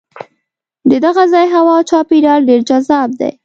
د 0.89 0.91
دغه 1.05 1.23
ځای 1.33 1.45
هوا 1.55 1.73
او 1.79 1.87
چاپېریال 1.89 2.39
ډېر 2.49 2.61
جذاب 2.69 3.09
دی. 3.19 3.31